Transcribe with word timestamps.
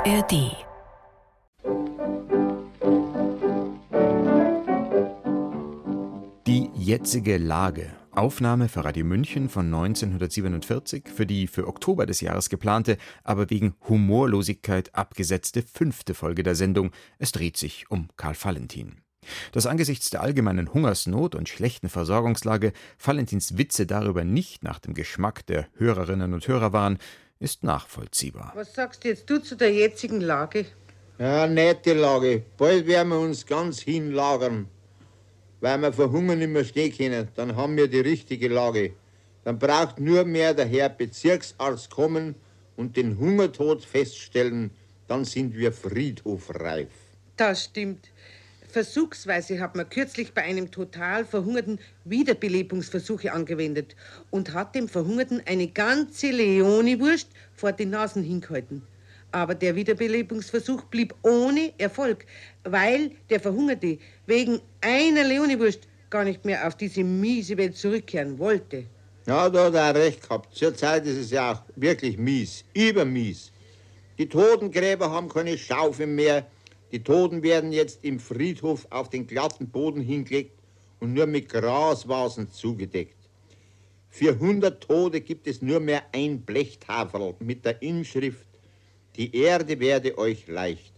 ARD 0.00 0.56
Die 6.46 6.70
jetzige 6.74 7.36
Lage. 7.36 7.90
Aufnahme 8.12 8.70
für 8.70 8.82
Radio 8.82 9.04
München 9.04 9.50
von 9.50 9.66
1947 9.66 11.06
für 11.14 11.26
die 11.26 11.46
für 11.46 11.66
Oktober 11.66 12.06
des 12.06 12.22
Jahres 12.22 12.48
geplante, 12.48 12.96
aber 13.24 13.50
wegen 13.50 13.74
Humorlosigkeit 13.90 14.94
abgesetzte 14.94 15.62
fünfte 15.62 16.14
Folge 16.14 16.44
der 16.44 16.54
Sendung. 16.54 16.92
Es 17.18 17.32
dreht 17.32 17.58
sich 17.58 17.90
um 17.90 18.08
Karl 18.16 18.36
Valentin. 18.40 19.02
Dass 19.52 19.66
angesichts 19.66 20.08
der 20.08 20.22
allgemeinen 20.22 20.72
Hungersnot 20.72 21.34
und 21.34 21.50
schlechten 21.50 21.90
Versorgungslage 21.90 22.72
Valentins 23.04 23.58
Witze 23.58 23.84
darüber 23.84 24.24
nicht 24.24 24.64
nach 24.64 24.78
dem 24.78 24.94
Geschmack 24.94 25.44
der 25.44 25.68
Hörerinnen 25.74 26.32
und 26.32 26.48
Hörer 26.48 26.72
waren, 26.72 26.98
ist 27.40 27.64
nachvollziehbar. 27.64 28.52
Was 28.54 28.74
sagst 28.74 29.04
jetzt 29.04 29.28
du 29.28 29.38
zu 29.38 29.56
der 29.56 29.72
jetzigen 29.72 30.20
Lage? 30.20 30.66
Ja, 31.18 31.46
nette 31.46 31.94
Lage. 31.94 32.44
Bald 32.56 32.86
werden 32.86 33.08
wir 33.08 33.18
uns 33.18 33.44
ganz 33.44 33.80
hinlagern. 33.80 34.68
Weil 35.60 35.78
wir 35.78 35.92
verhungern 35.92 36.38
nicht 36.38 36.50
mehr 36.50 36.64
stehen 36.64 36.96
können, 36.96 37.28
dann 37.34 37.56
haben 37.56 37.76
wir 37.76 37.88
die 37.88 38.00
richtige 38.00 38.48
Lage. 38.48 38.94
Dann 39.44 39.58
braucht 39.58 39.98
nur 39.98 40.24
mehr 40.24 40.54
der 40.54 40.66
Herr 40.66 40.88
Bezirksarzt 40.88 41.90
kommen 41.90 42.34
und 42.76 42.96
den 42.96 43.18
Hungertod 43.18 43.84
feststellen, 43.84 44.70
dann 45.08 45.24
sind 45.24 45.54
wir 45.54 45.72
friedhofreif. 45.72 46.88
Das 47.36 47.64
stimmt. 47.64 48.10
Versuchsweise 48.70 49.60
hat 49.60 49.76
man 49.76 49.88
kürzlich 49.88 50.32
bei 50.32 50.42
einem 50.42 50.70
total 50.70 51.24
Verhungerten 51.24 51.78
Wiederbelebungsversuche 52.04 53.32
angewendet 53.32 53.96
und 54.30 54.54
hat 54.54 54.74
dem 54.74 54.88
Verhungerten 54.88 55.42
eine 55.46 55.68
ganze 55.68 56.30
Leoniwurst 56.30 57.28
vor 57.52 57.72
die 57.72 57.86
Nasen 57.86 58.22
hingehalten. 58.22 58.82
Aber 59.32 59.54
der 59.54 59.76
Wiederbelebungsversuch 59.76 60.84
blieb 60.84 61.14
ohne 61.22 61.72
Erfolg, 61.78 62.26
weil 62.64 63.12
der 63.28 63.40
Verhungerte 63.40 63.98
wegen 64.26 64.60
einer 64.80 65.24
Leoniwurst 65.24 65.86
gar 66.08 66.24
nicht 66.24 66.44
mehr 66.44 66.66
auf 66.66 66.76
diese 66.76 67.04
miese 67.04 67.56
Welt 67.56 67.76
zurückkehren 67.76 68.38
wollte. 68.38 68.86
Ja, 69.26 69.48
da 69.48 69.66
hat 69.66 69.74
er 69.74 69.94
recht 69.94 70.22
gehabt. 70.22 70.54
Zurzeit 70.54 71.06
ist 71.06 71.18
es 71.18 71.30
ja 71.30 71.52
auch 71.52 71.62
wirklich 71.76 72.18
mies, 72.18 72.64
übermies. 72.74 73.52
Die 74.18 74.28
Totengräber 74.28 75.10
haben 75.10 75.28
keine 75.28 75.56
Schaufel 75.56 76.06
mehr. 76.06 76.46
Die 76.92 77.02
Toten 77.04 77.42
werden 77.42 77.72
jetzt 77.72 78.04
im 78.04 78.18
Friedhof 78.18 78.86
auf 78.90 79.08
den 79.10 79.26
glatten 79.26 79.68
Boden 79.68 80.00
hingelegt 80.00 80.58
und 80.98 81.14
nur 81.14 81.26
mit 81.26 81.48
Grasvasen 81.48 82.50
zugedeckt. 82.50 83.16
Für 84.08 84.32
100 84.32 84.82
Tote 84.82 85.20
gibt 85.20 85.46
es 85.46 85.62
nur 85.62 85.78
mehr 85.78 86.02
ein 86.12 86.40
Blechtaferl 86.40 87.36
mit 87.38 87.64
der 87.64 87.80
Inschrift 87.80 88.46
Die 89.16 89.34
Erde 89.36 89.78
werde 89.78 90.18
euch 90.18 90.48
leicht. 90.48 90.92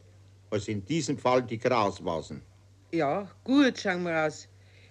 Also 0.50 0.72
in 0.72 0.84
diesem 0.84 1.18
Fall 1.18 1.42
die 1.42 1.58
Grasvasen. 1.58 2.42
Ja, 2.90 3.30
gut, 3.44 3.78
schauen 3.78 4.04
wir 4.04 4.27
aus. 4.27 4.48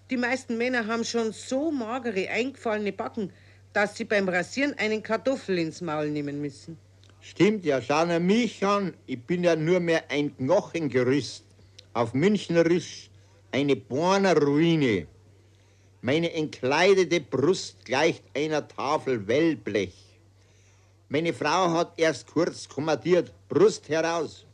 Die 0.09 0.17
meisten 0.17 0.57
Männer 0.57 0.85
haben 0.85 1.05
schon 1.05 1.31
so 1.31 1.71
magere, 1.71 2.29
eingefallene 2.29 2.91
Backen, 2.91 3.31
dass 3.73 3.95
sie 3.95 4.05
beim 4.05 4.27
Rasieren 4.27 4.73
einen 4.77 5.01
Kartoffel 5.01 5.57
ins 5.57 5.81
Maul 5.81 6.09
nehmen 6.09 6.41
müssen. 6.41 6.77
Stimmt 7.21 7.65
ja, 7.65 7.81
schau 7.81 8.05
nur 8.05 8.19
mich 8.19 8.65
an. 8.65 8.95
Ich 9.05 9.21
bin 9.21 9.43
ja 9.43 9.55
nur 9.55 9.79
mehr 9.79 10.09
ein 10.09 10.35
Knochengerüst. 10.35 11.45
Auf 11.93 12.13
Münchnerisch 12.13 13.09
eine 13.51 13.75
Borner 13.75 14.35
Ruine. 14.35 15.07
Meine 16.01 16.33
entkleidete 16.33 17.21
Brust 17.21 17.85
gleicht 17.85 18.23
einer 18.35 18.67
Tafel 18.67 19.27
Wellblech. 19.27 19.93
Meine 21.09 21.33
Frau 21.33 21.71
hat 21.73 21.93
erst 21.97 22.25
kurz 22.25 22.67
kommandiert, 22.67 23.31
Brust 23.49 23.87
heraus. 23.89 24.45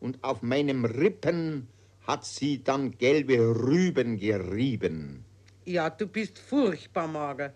Und 0.00 0.22
auf 0.24 0.40
meinem 0.42 0.86
Rippen 0.86 1.68
hat 2.06 2.24
sie 2.24 2.62
dann 2.62 2.96
gelbe 2.96 3.38
Rüben 3.38 4.16
gerieben. 4.18 5.24
Ja, 5.66 5.90
du 5.90 6.06
bist 6.06 6.38
furchtbar 6.38 7.06
mager. 7.06 7.52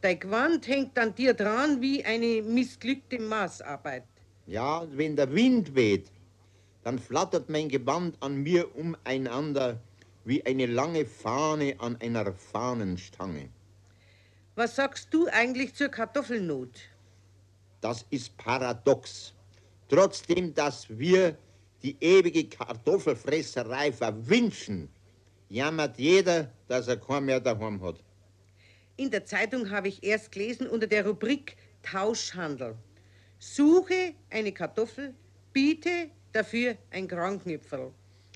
Dein 0.00 0.20
Gewand 0.20 0.68
hängt 0.68 0.96
an 0.96 1.12
dir 1.14 1.34
dran 1.34 1.80
wie 1.80 2.04
eine 2.04 2.42
missglückte 2.42 3.18
Maßarbeit. 3.18 4.04
Ja, 4.46 4.86
wenn 4.92 5.16
der 5.16 5.32
Wind 5.34 5.74
weht, 5.74 6.12
dann 6.84 7.00
flattert 7.00 7.48
mein 7.48 7.68
Gewand 7.68 8.16
an 8.20 8.36
mir 8.36 8.74
umeinander 8.76 9.80
wie 10.24 10.44
eine 10.46 10.66
lange 10.66 11.04
Fahne 11.04 11.74
an 11.78 11.96
einer 12.00 12.32
Fahnenstange. 12.32 13.48
Was 14.54 14.76
sagst 14.76 15.12
du 15.12 15.26
eigentlich 15.26 15.74
zur 15.74 15.88
Kartoffelnot? 15.88 16.78
Das 17.80 18.06
ist 18.10 18.36
paradox. 18.36 19.34
Trotzdem, 19.88 20.54
dass 20.54 20.86
wir 20.88 21.36
die 21.82 21.96
ewige 22.00 22.44
Kartoffelfresserei 22.48 23.92
verwünschen, 23.92 24.88
jammert 25.48 25.98
jeder, 25.98 26.52
dass 26.68 26.88
er 26.88 26.98
keinen 26.98 27.26
mehr 27.26 27.40
daheim 27.40 27.80
hat. 27.82 28.02
In 28.98 29.12
der 29.12 29.24
Zeitung 29.24 29.70
habe 29.70 29.86
ich 29.86 30.02
erst 30.02 30.32
gelesen 30.32 30.66
unter 30.66 30.88
der 30.88 31.06
Rubrik 31.06 31.56
Tauschhandel. 31.84 32.74
Suche 33.38 34.14
eine 34.28 34.50
Kartoffel, 34.50 35.14
biete 35.52 36.10
dafür 36.32 36.76
ein 36.90 37.06
Kranknüpferl. 37.06 37.92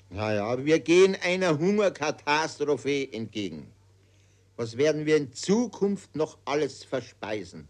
Naja, 0.09 0.63
wir 0.63 0.79
gehen 0.79 1.17
einer 1.21 1.59
Hungerkatastrophe 1.59 3.11
entgegen. 3.11 3.73
Was 4.55 4.77
werden 4.77 5.05
wir 5.05 5.17
in 5.17 5.33
Zukunft 5.33 6.15
noch 6.15 6.37
alles 6.45 6.85
verspeisen? 6.85 7.67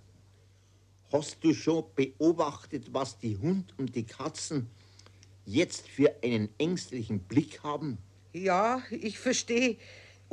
Hast 1.12 1.44
du 1.44 1.52
schon 1.56 1.86
beobachtet, 1.96 2.94
was 2.94 3.18
die 3.18 3.38
Hund 3.38 3.74
und 3.80 3.96
die 3.96 4.06
Katzen 4.06 4.70
jetzt 5.48 5.88
für 5.88 6.14
einen 6.24 6.50
ängstlichen 6.60 7.22
Blick 7.22 7.64
haben? 7.64 7.98
Ja, 8.34 8.84
ich 8.92 9.18
verstehe. 9.18 9.78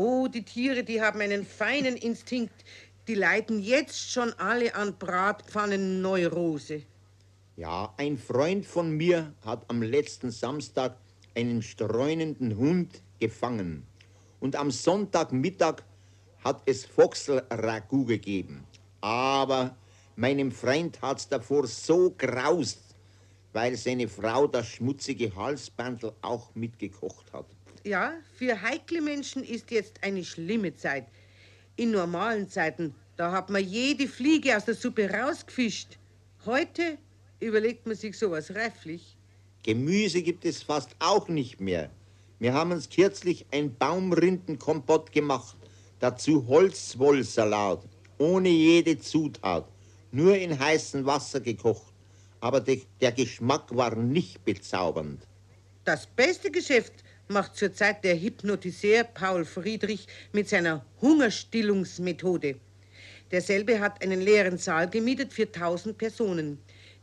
Oh, 0.03 0.29
die 0.29 0.47
Tiere, 0.47 0.83
die 0.83 1.03
haben 1.03 1.21
einen 1.21 1.45
feinen 1.45 1.95
Instinkt. 1.95 2.65
Die 3.07 3.15
leiden 3.15 3.61
jetzt 3.61 4.11
schon 4.11 4.33
alle 4.39 4.75
an 4.75 4.97
Bratpfannenneurose. 4.97 6.85
Ja, 7.57 7.93
ein 7.99 8.17
Freund 8.17 8.65
von 8.65 8.97
mir 8.97 9.35
hat 9.45 9.69
am 9.69 9.83
letzten 9.83 10.31
Samstag 10.31 10.97
einen 11.37 11.61
streunenden 11.61 12.57
Hund 12.57 13.03
gefangen. 13.19 13.87
Und 14.41 14.57
am 14.57 14.71
Sonntagmittag 14.71 15.83
hat 16.43 16.63
es 16.65 16.87
Foxel-Ragout 16.87 18.07
gegeben. 18.07 18.65
Aber 19.03 19.77
meinem 20.17 20.51
Freund 20.51 21.03
hat's 21.03 21.29
davor 21.29 21.67
so 21.67 22.15
graust, 22.17 22.97
weil 23.53 23.77
seine 23.77 24.09
Frau 24.09 24.47
das 24.47 24.67
schmutzige 24.67 25.37
Halsbandel 25.37 26.15
auch 26.23 26.55
mitgekocht 26.55 27.31
hat. 27.35 27.45
Ja, 27.85 28.13
für 28.35 28.61
heikle 28.61 29.01
Menschen 29.01 29.43
ist 29.43 29.71
jetzt 29.71 30.03
eine 30.03 30.23
schlimme 30.23 30.77
Zeit. 30.77 31.07
In 31.77 31.93
normalen 31.93 32.47
Zeiten, 32.47 32.95
da 33.17 33.33
hat 33.33 33.49
man 33.49 33.65
jede 33.65 34.07
Fliege 34.07 34.55
aus 34.55 34.67
der 34.67 34.75
Suppe 34.75 35.11
rausgefischt. 35.11 35.99
Heute 36.45 36.99
überlegt 37.41 37.87
man 37.87 37.97
sich 37.97 38.19
sowas 38.19 38.55
reiflich. 38.55 39.17
Gemüse 39.63 40.21
gibt 40.23 40.45
es 40.45 40.63
fast 40.63 40.95
auch 40.99 41.29
nicht 41.29 41.61
mehr. 41.61 41.91
Wir 42.39 42.53
haben 42.53 42.73
uns 42.73 42.91
kürzlich 42.91 43.47
ein 43.51 43.75
Baumrindenkompott 43.75 45.11
gemacht, 45.13 45.57
dazu 46.01 46.47
Holzwollsalat, 46.49 47.83
ohne 48.19 48.49
jede 48.51 48.99
Zutat, 48.99 49.67
nur 50.13 50.37
in 50.37 50.59
heißem 50.59 51.07
Wasser 51.07 51.41
gekocht. 51.41 51.93
Aber 52.41 52.61
de 52.61 52.83
der 53.01 53.13
Geschmack 53.13 53.75
war 53.75 53.95
nicht 53.95 54.45
bezaubernd. 54.45 55.27
Das 55.85 56.07
beste 56.07 56.51
Geschäft 56.51 56.93
macht 57.31 57.57
zurzeit 57.57 58.03
der 58.05 58.21
Hypnotiseur 58.21 59.05
Paul 59.05 59.45
Friedrich 59.45 60.07
mit 60.33 60.49
seiner 60.49 60.85
Hungerstillungsmethode. 61.01 62.57
Derselbe 63.31 63.79
hat 63.79 64.03
einen 64.03 64.21
leeren 64.21 64.59
Saal 64.59 64.91
gemietet 64.91 65.33
für 65.33 65.45
1000 65.45 65.97
Personen. 65.97 66.59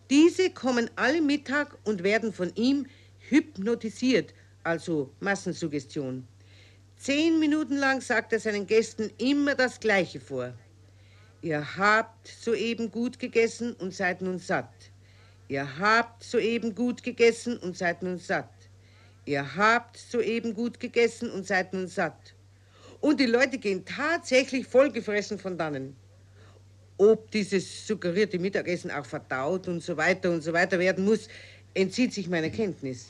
Diese 0.09 0.49
kommen 0.49 0.89
alle 0.97 1.21
Mittag 1.21 1.77
und 1.85 2.03
werden 2.03 2.33
von 2.33 2.53
ihm 2.55 2.85
hypnotisiert, 3.29 4.33
also 4.63 5.09
Massensuggestion. 5.21 6.27
Zehn 6.97 7.39
Minuten 7.39 7.77
lang 7.77 8.01
sagt 8.01 8.33
er 8.33 8.39
seinen 8.39 8.67
Gästen 8.67 9.09
immer 9.17 9.55
das 9.55 9.79
Gleiche 9.79 10.19
vor. 10.19 10.53
Ihr 11.41 11.77
habt 11.77 12.27
soeben 12.27 12.91
gut 12.91 13.19
gegessen 13.19 13.73
und 13.73 13.93
seid 13.93 14.21
nun 14.21 14.39
satt. 14.39 14.73
Ihr 15.47 15.77
habt 15.79 16.23
soeben 16.23 16.75
gut 16.75 17.03
gegessen 17.03 17.57
und 17.57 17.77
seid 17.77 18.03
nun 18.03 18.17
satt. 18.17 18.49
Ihr 19.27 19.57
habt 19.57 19.97
soeben 19.97 20.53
gut 20.53 20.79
gegessen 20.79 21.29
und 21.29 21.45
seid 21.45 21.73
nun 21.73 21.87
satt. 21.87 22.33
Und 23.01 23.19
die 23.19 23.25
Leute 23.25 23.57
gehen 23.57 23.83
tatsächlich 23.83 24.65
vollgefressen 24.65 25.37
von 25.37 25.57
dannen. 25.57 25.97
Ob 26.97 27.29
dieses 27.31 27.85
suggerierte 27.85 28.39
Mittagessen 28.39 28.89
auch 28.89 29.05
verdaut 29.05 29.67
und 29.67 29.83
so 29.83 29.97
weiter 29.97 30.31
und 30.31 30.41
so 30.41 30.53
weiter 30.53 30.79
werden 30.79 31.03
muss, 31.03 31.27
entzieht 31.73 32.13
sich 32.13 32.29
meiner 32.29 32.49
Kenntnis. 32.49 33.07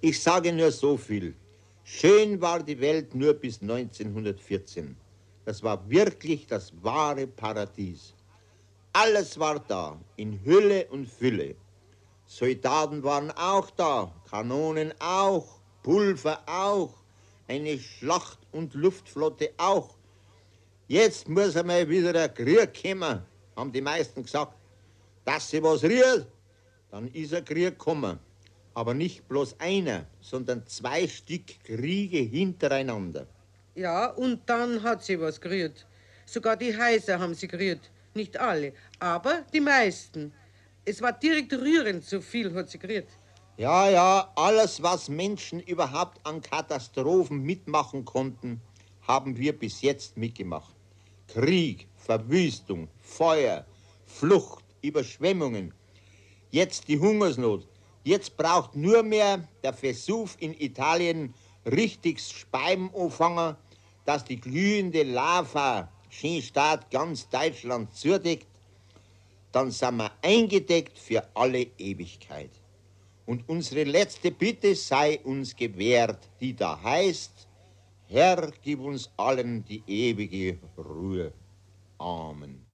Ich 0.00 0.22
sage 0.22 0.52
nur 0.52 0.70
so 0.70 0.96
viel. 0.96 1.34
Schön 1.82 2.40
war 2.40 2.62
die 2.62 2.80
Welt 2.80 3.12
nur 3.12 3.34
bis 3.34 3.60
1914. 3.60 4.96
Das 5.44 5.60
war 5.64 5.90
wirklich 5.90 6.46
das 6.46 6.72
wahre 6.80 7.26
Paradies. 7.26 8.14
Alles 8.92 9.36
war 9.36 9.58
da, 9.66 9.98
in 10.14 10.38
Hülle 10.44 10.86
und 10.90 11.08
Fülle. 11.08 11.56
Soldaten 12.30 13.02
waren 13.02 13.30
auch 13.30 13.70
da, 13.70 14.12
Kanonen 14.30 14.92
auch, 14.98 15.60
Pulver 15.82 16.42
auch, 16.46 16.92
eine 17.48 17.78
Schlacht- 17.78 18.46
und 18.52 18.74
Luftflotte 18.74 19.50
auch. 19.56 19.96
Jetzt 20.88 21.26
muss 21.26 21.56
einmal 21.56 21.88
wieder 21.88 22.12
der 22.12 22.28
Krieg 22.28 22.82
kommen, 22.82 23.22
haben 23.56 23.72
die 23.72 23.80
meisten 23.80 24.22
gesagt. 24.22 24.52
Dass 25.24 25.48
sie 25.48 25.62
was 25.62 25.82
rührt, 25.82 26.26
dann 26.90 27.08
ist 27.08 27.32
ein 27.32 27.46
Krieg 27.46 27.78
gekommen. 27.78 28.18
Aber 28.74 28.92
nicht 28.92 29.26
bloß 29.26 29.58
einer, 29.58 30.04
sondern 30.20 30.66
zwei 30.66 31.08
Stück 31.08 31.64
Kriege 31.64 32.18
hintereinander. 32.18 33.26
Ja, 33.74 34.10
und 34.10 34.42
dann 34.44 34.82
hat 34.82 35.02
sie 35.02 35.18
was 35.18 35.40
gerührt. 35.40 35.86
Sogar 36.26 36.58
die 36.58 36.76
Heiser 36.76 37.18
haben 37.18 37.34
sie 37.34 37.48
gerührt. 37.48 37.90
Nicht 38.12 38.36
alle, 38.36 38.74
aber 38.98 39.46
die 39.50 39.60
meisten. 39.60 40.32
Es 40.90 41.02
war 41.02 41.12
direkt 41.12 41.52
rührend, 41.52 42.02
so 42.02 42.18
viel 42.22 42.54
hat 42.54 42.70
sie 42.70 42.78
gerührt. 42.78 43.08
Ja, 43.58 43.90
ja, 43.90 44.32
alles, 44.36 44.82
was 44.82 45.10
Menschen 45.10 45.60
überhaupt 45.60 46.18
an 46.26 46.40
Katastrophen 46.40 47.42
mitmachen 47.42 48.06
konnten, 48.06 48.62
haben 49.06 49.36
wir 49.36 49.52
bis 49.52 49.82
jetzt 49.82 50.16
mitgemacht. 50.16 50.74
Krieg, 51.26 51.88
Verwüstung, 51.94 52.88
Feuer, 53.02 53.66
Flucht, 54.06 54.64
Überschwemmungen. 54.80 55.74
Jetzt 56.50 56.88
die 56.88 56.98
Hungersnot. 56.98 57.68
Jetzt 58.02 58.38
braucht 58.38 58.74
nur 58.74 59.02
mehr 59.02 59.46
der 59.62 59.74
Versuch 59.74 60.30
in 60.38 60.58
Italien 60.58 61.34
richtig 61.66 62.18
Speiben 62.20 62.88
anfangen, 62.94 63.56
dass 64.06 64.24
die 64.24 64.40
glühende 64.40 65.02
Lava 65.02 65.92
Skistaat 66.10 66.90
ganz 66.90 67.28
Deutschland 67.28 67.94
zudeckt, 67.94 68.47
dann 69.52 69.70
sind 69.70 69.96
wir 69.96 70.12
eingedeckt 70.22 70.98
für 70.98 71.22
alle 71.34 71.66
Ewigkeit. 71.78 72.50
Und 73.26 73.48
unsere 73.48 73.84
letzte 73.84 74.30
Bitte 74.30 74.74
sei 74.74 75.20
uns 75.20 75.54
gewährt, 75.54 76.28
die 76.40 76.54
da 76.54 76.80
heißt, 76.82 77.46
Herr, 78.06 78.50
gib 78.62 78.80
uns 78.80 79.10
allen 79.16 79.64
die 79.64 79.82
ewige 79.86 80.58
Ruhe. 80.78 81.32
Amen. 81.98 82.67